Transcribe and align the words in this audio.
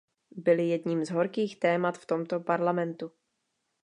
Byly 0.35 0.69
jedním 0.69 1.05
z 1.05 1.09
horkých 1.09 1.59
témat 1.59 1.97
v 1.97 2.05
tomto 2.05 2.39
Parlamentu. 2.39 3.11